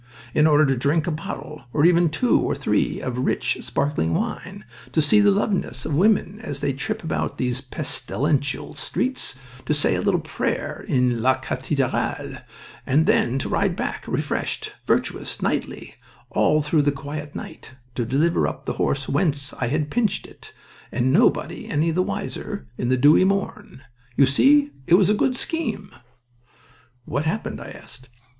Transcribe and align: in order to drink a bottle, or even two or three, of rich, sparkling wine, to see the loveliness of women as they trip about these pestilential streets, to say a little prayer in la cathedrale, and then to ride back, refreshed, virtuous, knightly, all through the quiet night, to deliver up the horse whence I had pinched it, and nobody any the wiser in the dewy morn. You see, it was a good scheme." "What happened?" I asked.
in 0.33 0.47
order 0.47 0.65
to 0.65 0.75
drink 0.75 1.05
a 1.05 1.11
bottle, 1.11 1.65
or 1.73 1.85
even 1.85 2.09
two 2.09 2.39
or 2.39 2.55
three, 2.55 2.99
of 2.99 3.19
rich, 3.19 3.59
sparkling 3.61 4.15
wine, 4.15 4.65
to 4.91 4.99
see 4.99 5.19
the 5.19 5.29
loveliness 5.29 5.85
of 5.85 5.93
women 5.93 6.39
as 6.41 6.59
they 6.59 6.73
trip 6.73 7.03
about 7.03 7.37
these 7.37 7.61
pestilential 7.61 8.73
streets, 8.73 9.35
to 9.63 9.75
say 9.75 9.93
a 9.93 10.01
little 10.01 10.19
prayer 10.19 10.83
in 10.87 11.21
la 11.21 11.35
cathedrale, 11.35 12.39
and 12.87 13.05
then 13.05 13.37
to 13.37 13.47
ride 13.47 13.75
back, 13.75 14.03
refreshed, 14.07 14.73
virtuous, 14.87 15.39
knightly, 15.39 15.93
all 16.31 16.63
through 16.63 16.81
the 16.81 16.91
quiet 16.91 17.35
night, 17.35 17.73
to 17.93 18.03
deliver 18.03 18.47
up 18.47 18.65
the 18.65 18.73
horse 18.81 19.07
whence 19.07 19.53
I 19.53 19.67
had 19.67 19.91
pinched 19.91 20.25
it, 20.25 20.51
and 20.91 21.13
nobody 21.13 21.69
any 21.69 21.91
the 21.91 22.01
wiser 22.01 22.67
in 22.75 22.89
the 22.89 22.97
dewy 22.97 23.23
morn. 23.23 23.83
You 24.17 24.25
see, 24.25 24.71
it 24.87 24.95
was 24.95 25.11
a 25.11 25.13
good 25.13 25.35
scheme." 25.35 25.91
"What 27.05 27.25
happened?" 27.25 27.61
I 27.61 27.69
asked. 27.69 28.09